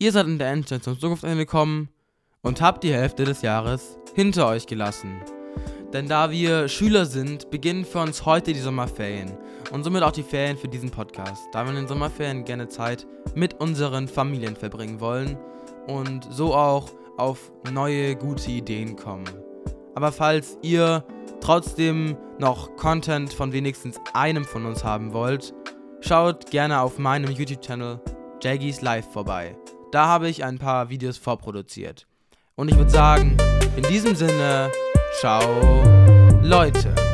Ihr 0.00 0.12
seid 0.12 0.28
in 0.28 0.38
der 0.38 0.52
Endzeit 0.52 0.84
zum 0.84 0.96
Zukunftsende 0.96 1.44
gekommen 1.44 1.88
und 2.42 2.60
habt 2.60 2.84
die 2.84 2.92
Hälfte 2.92 3.24
des 3.24 3.42
Jahres 3.42 3.98
hinter 4.14 4.46
euch 4.46 4.68
gelassen. 4.68 5.20
Denn 5.92 6.06
da 6.06 6.30
wir 6.30 6.68
Schüler 6.68 7.04
sind, 7.04 7.50
beginnen 7.50 7.84
für 7.84 7.98
uns 7.98 8.24
heute 8.24 8.52
die 8.52 8.60
Sommerferien 8.60 9.36
und 9.72 9.82
somit 9.82 10.04
auch 10.04 10.12
die 10.12 10.22
Ferien 10.22 10.56
für 10.56 10.68
diesen 10.68 10.92
Podcast, 10.92 11.42
da 11.50 11.64
wir 11.64 11.70
in 11.70 11.76
den 11.76 11.88
Sommerferien 11.88 12.44
gerne 12.44 12.68
Zeit 12.68 13.08
mit 13.34 13.54
unseren 13.54 14.06
Familien 14.06 14.54
verbringen 14.54 15.00
wollen 15.00 15.36
und 15.88 16.28
so 16.30 16.54
auch 16.54 16.90
auf 17.16 17.50
neue 17.72 18.14
gute 18.14 18.52
Ideen 18.52 18.94
kommen. 18.94 19.24
Aber 19.96 20.12
falls 20.12 20.58
ihr 20.62 21.04
trotzdem 21.40 22.16
noch 22.38 22.76
Content 22.76 23.32
von 23.32 23.52
wenigstens 23.52 23.98
einem 24.14 24.44
von 24.44 24.64
uns 24.64 24.84
haben 24.84 25.12
wollt, 25.12 25.52
schaut 26.02 26.52
gerne 26.52 26.82
auf 26.82 27.00
meinem 27.00 27.32
YouTube-Channel 27.32 28.00
Jaggies 28.40 28.80
Live 28.80 29.10
vorbei. 29.10 29.56
Da 29.90 30.06
habe 30.06 30.28
ich 30.28 30.44
ein 30.44 30.58
paar 30.58 30.90
Videos 30.90 31.16
vorproduziert. 31.16 32.06
Und 32.56 32.68
ich 32.68 32.76
würde 32.76 32.90
sagen, 32.90 33.36
in 33.76 33.84
diesem 33.84 34.14
Sinne, 34.14 34.70
ciao 35.20 35.42
Leute. 36.42 37.07